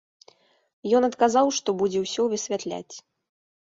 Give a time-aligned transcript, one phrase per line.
[1.01, 2.95] Ён адказаў, што будзе ўсё высвятляць.